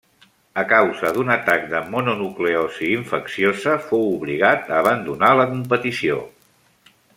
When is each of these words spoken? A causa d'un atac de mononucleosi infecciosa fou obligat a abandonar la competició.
A 0.59 0.61
causa 0.69 1.09
d'un 1.17 1.27
atac 1.33 1.67
de 1.73 1.81
mononucleosi 1.91 2.89
infecciosa 3.01 3.77
fou 3.91 4.09
obligat 4.17 4.73
a 4.75 4.81
abandonar 4.81 5.31
la 5.43 5.47
competició. 5.55 6.19